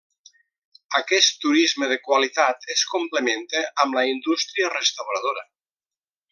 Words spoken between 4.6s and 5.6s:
restauradora.